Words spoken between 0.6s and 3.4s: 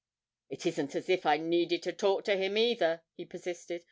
isn't as if I needed to talk to him either,' he